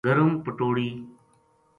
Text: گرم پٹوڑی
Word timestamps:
گرم 0.05 0.29
پٹوڑی 0.43 0.89